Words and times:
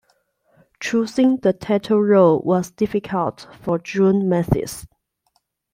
Choosing 0.79 1.37
the 1.37 1.53
title 1.53 2.01
role 2.01 2.39
was 2.39 2.71
difficult 2.71 3.47
for 3.61 3.77
June 3.77 4.27
Mathis. 4.27 4.87